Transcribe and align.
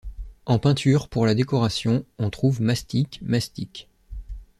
En 0.47 0.57
peinture 0.57 1.09
pour 1.09 1.27
la 1.27 1.35
décoration, 1.35 2.05
on 2.17 2.31
trouve 2.31 2.59
mastic, 2.59 3.19
mastic. 3.21 3.87